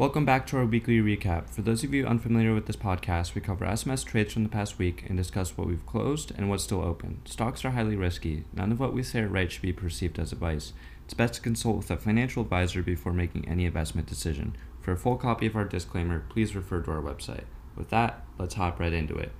Welcome 0.00 0.24
back 0.24 0.46
to 0.46 0.56
our 0.56 0.64
weekly 0.64 0.98
recap. 1.00 1.50
For 1.50 1.60
those 1.60 1.84
of 1.84 1.92
you 1.92 2.06
unfamiliar 2.06 2.54
with 2.54 2.64
this 2.64 2.74
podcast, 2.74 3.34
we 3.34 3.42
cover 3.42 3.66
SMS 3.66 4.02
trades 4.02 4.32
from 4.32 4.44
the 4.44 4.48
past 4.48 4.78
week 4.78 5.04
and 5.06 5.18
discuss 5.18 5.58
what 5.58 5.66
we've 5.66 5.84
closed 5.84 6.32
and 6.34 6.48
what's 6.48 6.64
still 6.64 6.80
open. 6.80 7.20
Stocks 7.26 7.66
are 7.66 7.72
highly 7.72 7.96
risky. 7.96 8.44
None 8.54 8.72
of 8.72 8.80
what 8.80 8.94
we 8.94 9.02
say 9.02 9.20
or 9.20 9.28
write 9.28 9.52
should 9.52 9.60
be 9.60 9.74
perceived 9.74 10.18
as 10.18 10.32
advice. 10.32 10.72
It's 11.04 11.12
best 11.12 11.34
to 11.34 11.40
consult 11.42 11.76
with 11.76 11.90
a 11.90 11.98
financial 11.98 12.42
advisor 12.42 12.82
before 12.82 13.12
making 13.12 13.46
any 13.46 13.66
investment 13.66 14.06
decision. 14.06 14.56
For 14.80 14.92
a 14.92 14.96
full 14.96 15.18
copy 15.18 15.46
of 15.46 15.54
our 15.54 15.66
disclaimer, 15.66 16.24
please 16.30 16.56
refer 16.56 16.80
to 16.80 16.92
our 16.92 17.02
website. 17.02 17.44
With 17.76 17.90
that, 17.90 18.24
let's 18.38 18.54
hop 18.54 18.80
right 18.80 18.94
into 18.94 19.16
it. 19.16 19.32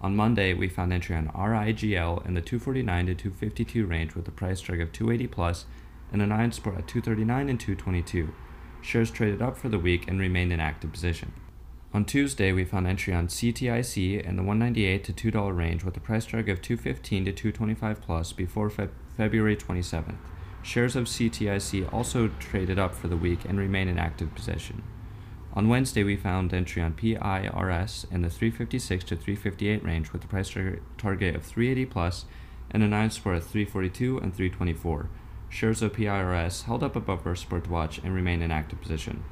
On 0.00 0.16
Monday, 0.16 0.54
we 0.54 0.70
found 0.70 0.94
entry 0.94 1.14
on 1.14 1.28
RIGL 1.28 2.24
in 2.24 2.32
the 2.32 2.40
249 2.40 3.06
to 3.08 3.14
252 3.14 3.84
range 3.84 4.14
with 4.14 4.26
a 4.26 4.30
price 4.30 4.62
target 4.62 4.86
of 4.86 4.92
280 4.94 5.26
plus 5.26 5.66
and 6.10 6.22
a 6.22 6.26
9 6.26 6.52
support 6.52 6.78
at 6.78 6.88
239 6.88 7.50
and 7.50 7.60
222 7.60 8.32
shares 8.86 9.10
traded 9.10 9.42
up 9.42 9.56
for 9.56 9.68
the 9.68 9.78
week 9.78 10.06
and 10.06 10.20
remained 10.20 10.52
in 10.52 10.60
active 10.60 10.92
position. 10.92 11.32
On 11.92 12.04
Tuesday, 12.04 12.52
we 12.52 12.64
found 12.64 12.86
entry 12.86 13.12
on 13.12 13.26
CTIC 13.26 14.22
in 14.22 14.36
the 14.36 14.42
198 14.42 15.02
to 15.04 15.32
$2 15.32 15.56
range 15.56 15.82
with 15.82 15.96
a 15.96 16.00
price 16.00 16.24
target 16.24 16.52
of 16.52 16.62
215 16.62 17.24
to 17.24 17.32
225 17.32 18.00
plus 18.00 18.32
before 18.32 18.70
Fe- 18.70 18.88
February 19.16 19.56
27th. 19.56 20.18
Shares 20.62 20.94
of 20.94 21.06
CTIC 21.06 21.92
also 21.92 22.28
traded 22.38 22.78
up 22.78 22.94
for 22.94 23.08
the 23.08 23.16
week 23.16 23.44
and 23.44 23.58
remain 23.58 23.88
in 23.88 23.98
active 23.98 24.34
position. 24.34 24.84
On 25.54 25.68
Wednesday, 25.68 26.04
we 26.04 26.16
found 26.16 26.52
entry 26.52 26.82
on 26.82 26.92
PIRS 26.92 28.06
in 28.10 28.22
the 28.22 28.30
356 28.30 29.04
to 29.04 29.16
358 29.16 29.82
range 29.82 30.12
with 30.12 30.22
a 30.22 30.28
price 30.28 30.50
target 30.98 31.34
of 31.34 31.44
380 31.44 31.86
plus 31.86 32.26
and 32.70 32.82
a 32.82 32.88
9 32.88 33.10
support 33.10 33.36
at 33.36 33.44
342 33.44 34.18
and 34.18 34.34
324 34.34 35.08
shares 35.48 35.82
of 35.82 35.92
PIRS 35.92 36.62
held 36.62 36.82
up 36.82 36.96
above 36.96 37.26
our 37.26 37.34
support 37.34 37.68
watch 37.68 37.98
and 37.98 38.14
remain 38.14 38.42
in 38.42 38.50
active 38.50 38.80
position. 38.80 39.24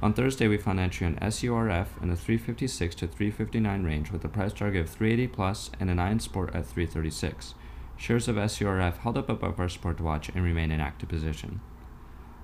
On 0.00 0.12
Thursday, 0.12 0.48
we 0.48 0.58
found 0.58 0.80
entry 0.80 1.06
on 1.06 1.16
SURF 1.30 2.02
in 2.02 2.10
the 2.10 2.16
356 2.16 2.94
to 2.96 3.06
359 3.06 3.84
range 3.84 4.10
with 4.10 4.24
a 4.24 4.28
price 4.28 4.52
target 4.52 4.82
of 4.82 4.90
380 4.90 5.32
plus 5.32 5.70
and 5.78 5.88
a 5.88 5.94
9 5.94 6.20
support 6.20 6.54
at 6.54 6.66
336. 6.66 7.54
Shares 7.96 8.28
of 8.28 8.36
SURF 8.36 8.98
held 8.98 9.16
up 9.16 9.28
above 9.28 9.58
our 9.60 9.68
support 9.68 10.00
watch 10.00 10.28
and 10.28 10.44
remain 10.44 10.70
in 10.70 10.80
active 10.80 11.08
position. 11.08 11.60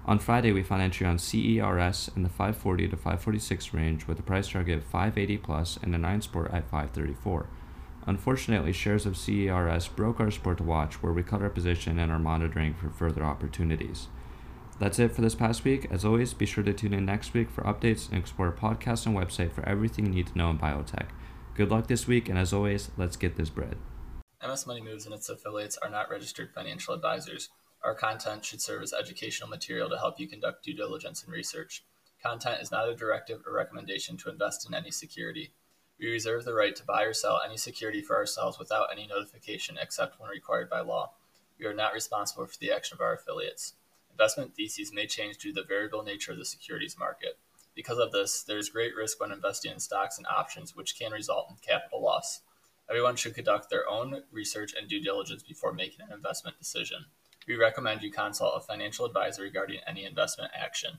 On 0.07 0.19
Friday, 0.19 0.53
we 0.53 0.63
found 0.63 0.81
entry 0.81 1.07
on 1.07 1.19
CERS 1.19 2.17
in 2.17 2.23
the 2.23 2.29
540 2.29 2.89
to 2.89 2.97
546 2.97 3.75
range 3.75 4.07
with 4.07 4.19
a 4.19 4.23
price 4.23 4.49
target 4.49 4.79
of 4.79 4.85
580 4.85 5.37
plus 5.39 5.79
and 5.83 5.95
a 5.95 5.99
9 5.99 6.23
support 6.23 6.51
at 6.53 6.71
534. 6.71 7.47
Unfortunately, 8.07 8.73
shares 8.73 9.07
of 9.07 9.15
CERS 9.15 9.95
broke 9.95 10.21
our 10.21 10.31
support 10.31 10.59
to 10.59 10.65
watch, 10.65 11.03
where 11.03 11.13
we 11.13 11.23
cut 11.23 11.43
our 11.43 11.51
position 11.51 11.99
and 11.99 12.11
are 12.11 12.19
monitoring 12.19 12.75
for 12.75 12.91
further 12.91 13.23
opportunities. 13.23 14.09
That's 14.79 14.99
it 14.99 15.13
for 15.13 15.21
this 15.21 15.35
past 15.35 15.63
week. 15.65 15.87
As 15.91 16.07
always, 16.07 16.33
be 16.33 16.47
sure 16.47 16.65
to 16.65 16.73
tune 16.73 16.95
in 16.95 17.05
next 17.05 17.35
week 17.35 17.51
for 17.51 17.63
updates 17.65 18.09
and 18.09 18.19
explore 18.19 18.49
our 18.49 18.75
podcast 18.75 19.05
and 19.05 19.15
website 19.15 19.53
for 19.53 19.69
everything 19.69 20.07
you 20.07 20.13
need 20.13 20.29
to 20.29 20.39
know 20.39 20.49
in 20.49 20.59
biotech. 20.59 21.09
Good 21.55 21.71
luck 21.71 21.87
this 21.87 22.07
week, 22.07 22.31
and 22.31 22.39
as 22.39 22.55
always, 22.55 22.91
let's 22.97 23.17
get 23.17 23.37
this 23.37 23.51
bread. 23.51 23.77
MS 24.43 24.67
Money 24.67 24.81
Moves 24.81 25.05
and 25.05 25.15
its 25.15 25.29
affiliates 25.29 25.77
are 25.83 25.91
not 25.91 26.09
registered 26.09 26.55
financial 26.55 26.95
advisors. 26.95 27.51
Our 27.85 27.95
content 27.95 28.43
should 28.43 28.63
serve 28.63 28.83
as 28.83 28.95
educational 28.95 29.51
material 29.51 29.91
to 29.91 29.99
help 29.99 30.19
you 30.19 30.27
conduct 30.27 30.65
due 30.65 30.75
diligence 30.75 31.23
and 31.23 31.33
research. 31.33 31.85
Content 32.23 32.63
is 32.63 32.71
not 32.71 32.89
a 32.89 32.95
directive 32.95 33.43
or 33.47 33.53
recommendation 33.53 34.17
to 34.19 34.31
invest 34.31 34.67
in 34.67 34.75
any 34.75 34.91
security. 34.91 35.53
We 36.01 36.11
reserve 36.11 36.47
the 36.47 36.55
right 36.55 36.75
to 36.77 36.85
buy 36.85 37.03
or 37.03 37.13
sell 37.13 37.43
any 37.45 37.59
security 37.59 38.01
for 38.01 38.17
ourselves 38.17 38.59
without 38.59 38.89
any 38.91 39.07
notification 39.07 39.77
except 39.81 40.19
when 40.19 40.31
required 40.31 40.71
by 40.71 40.81
law. 40.81 41.13
We 41.59 41.67
are 41.67 41.75
not 41.75 41.93
responsible 41.93 42.47
for 42.47 42.57
the 42.59 42.73
action 42.73 42.97
of 42.97 43.03
our 43.03 43.13
affiliates. 43.13 43.75
Investment 44.11 44.55
theses 44.55 44.95
may 44.95 45.07
change 45.07 45.37
due 45.37 45.53
to 45.53 45.61
the 45.61 45.67
variable 45.67 46.03
nature 46.03 46.33
of 46.33 46.39
the 46.39 46.47
securities 46.47 46.99
market. 46.99 47.39
Because 47.75 47.99
of 47.99 48.13
this, 48.13 48.43
there 48.43 48.57
is 48.57 48.71
great 48.71 48.97
risk 48.97 49.21
when 49.21 49.31
investing 49.31 49.73
in 49.73 49.79
stocks 49.79 50.17
and 50.17 50.27
options, 50.27 50.75
which 50.75 50.99
can 50.99 51.13
result 51.13 51.49
in 51.51 51.57
capital 51.57 52.03
loss. 52.03 52.41
Everyone 52.89 53.15
should 53.15 53.35
conduct 53.35 53.69
their 53.69 53.89
own 53.89 54.23
research 54.33 54.73
and 54.79 54.89
due 54.89 55.03
diligence 55.03 55.43
before 55.43 55.73
making 55.73 56.01
an 56.01 56.15
investment 56.15 56.59
decision. 56.59 57.05
We 57.47 57.57
recommend 57.57 58.03
you 58.03 58.11
consult 58.11 58.55
a 58.57 58.61
financial 58.61 59.05
advisor 59.05 59.43
regarding 59.43 59.81
any 59.87 60.05
investment 60.05 60.51
action. 60.55 60.99